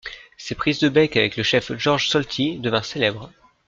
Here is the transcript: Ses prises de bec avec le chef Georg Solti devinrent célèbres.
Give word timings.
Ses 0.35 0.55
prises 0.55 0.79
de 0.79 0.89
bec 0.89 1.15
avec 1.15 1.37
le 1.37 1.43
chef 1.43 1.77
Georg 1.77 1.99
Solti 2.01 2.57
devinrent 2.57 2.85
célèbres. 2.85 3.31